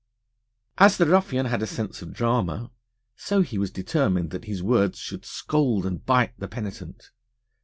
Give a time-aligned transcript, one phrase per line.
[0.79, 2.71] As the ruffian had a sense of drama,
[3.15, 7.11] so he was determined that his words should scald and bite the penitent.